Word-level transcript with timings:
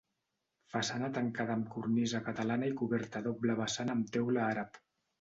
Façana 0.75 1.09
tancada 1.17 1.53
amb 1.59 1.69
cornisa 1.77 2.23
catalana 2.31 2.73
i 2.73 2.75
coberta 2.83 3.23
a 3.23 3.25
doble 3.31 3.61
vessant 3.63 3.99
amb 3.99 4.15
teula 4.19 4.47
àrab. 4.51 4.87